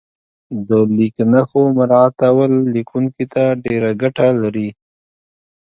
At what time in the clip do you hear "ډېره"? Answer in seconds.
3.65-3.89